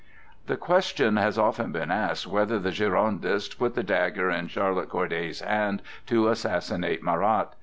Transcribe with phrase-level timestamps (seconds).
[0.47, 5.41] The question has often been asked whether the Girondists put the dagger in Charlotte Corday's
[5.41, 7.53] hand to assassinate Marat.